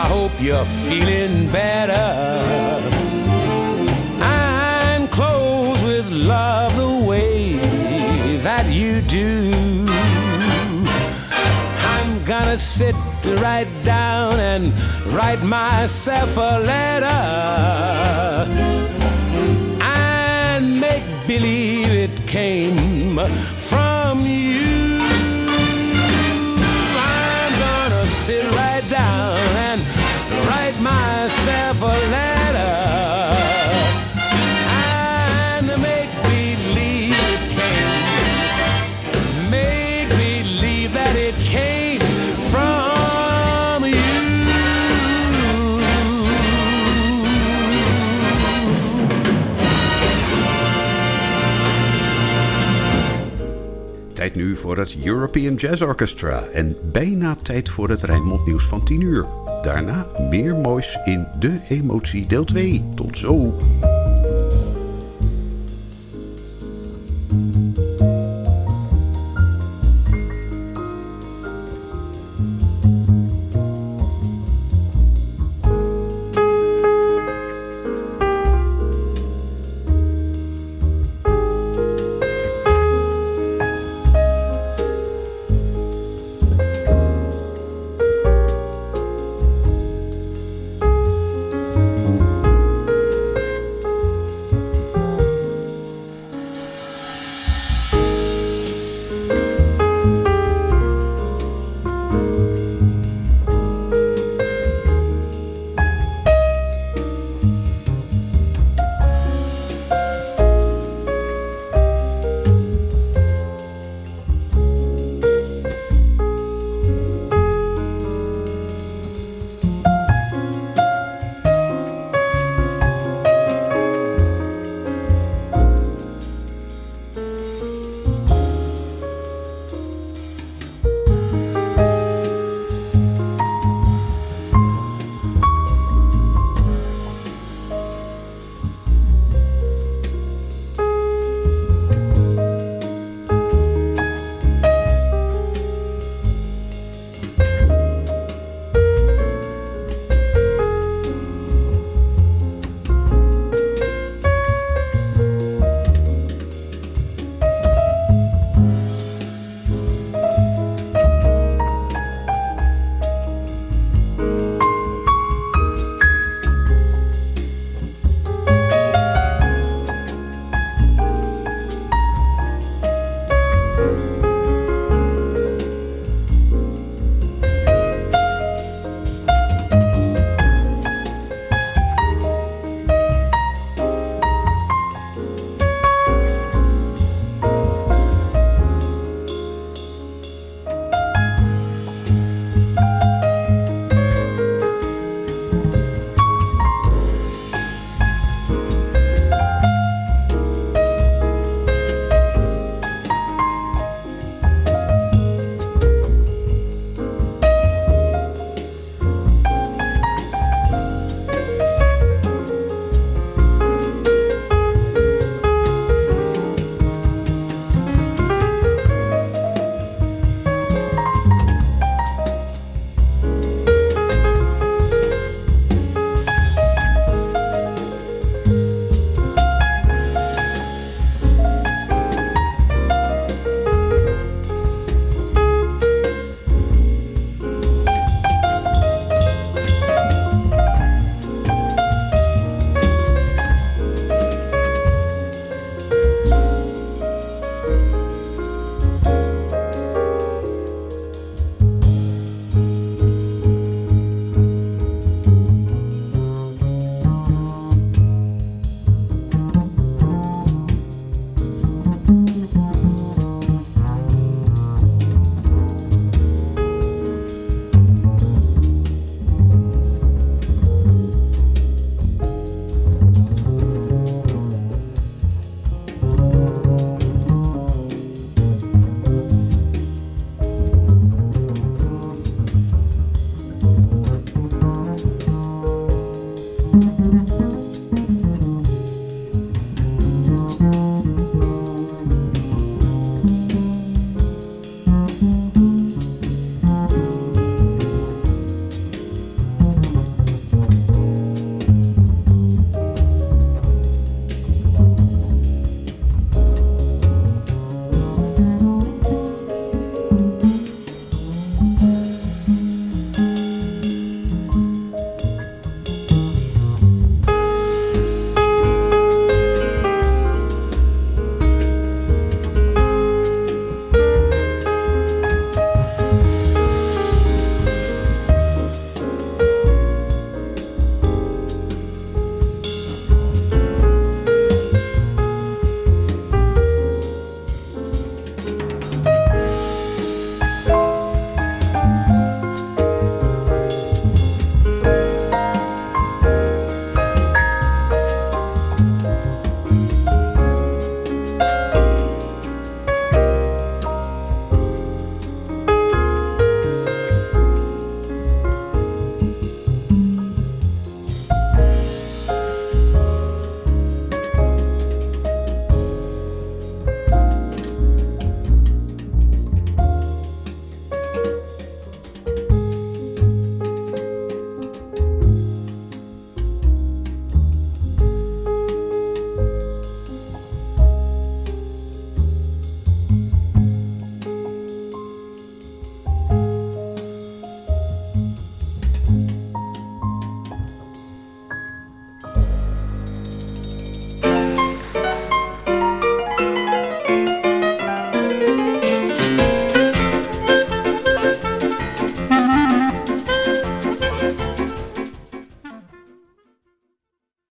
I 0.00 0.04
hope 0.06 0.32
you're 0.40 0.70
feeling 0.88 1.50
better. 1.50 3.05
Love 6.16 6.74
the 6.76 7.06
way 7.06 7.56
that 8.38 8.66
you 8.66 9.00
do. 9.02 9.50
I'm 11.94 12.24
gonna 12.24 12.58
sit 12.58 12.94
right 13.42 13.68
down 13.84 14.40
and 14.40 14.72
write 15.12 15.42
myself 15.42 16.36
a 16.36 16.58
letter 16.72 17.22
and 19.82 20.80
make 20.80 21.04
believe 21.26 21.90
it 21.90 22.26
came 22.26 23.18
from 23.58 24.20
you. 24.20 25.00
I'm 26.98 27.52
gonna 27.66 28.08
sit 28.08 28.44
right 28.54 28.84
down 28.88 29.38
and 29.68 29.80
write 30.48 30.78
myself 30.80 31.82
a 31.82 32.10
letter 32.10 32.35
voor 54.66 54.78
het 54.78 54.96
European 55.04 55.54
Jazz 55.54 55.82
Orchestra 55.82 56.42
en 56.52 56.76
bijna 56.92 57.34
tijd 57.34 57.68
voor 57.68 57.88
het 57.88 58.02
Rijnmond 58.02 58.46
Nieuws 58.46 58.64
van 58.64 58.84
10 58.84 59.00
uur. 59.00 59.26
Daarna 59.62 60.06
meer 60.30 60.54
moois 60.54 60.98
in 61.04 61.28
De 61.38 61.60
Emotie 61.68 62.26
deel 62.26 62.44
2. 62.44 62.84
Tot 62.94 63.18
zo! 63.18 63.54